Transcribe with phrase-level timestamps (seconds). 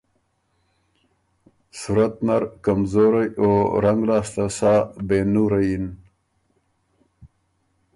[1.79, 3.49] صورت نر کمزورئ او
[3.83, 4.73] رنګ لاسته سا
[5.07, 5.85] بې نُوره یِن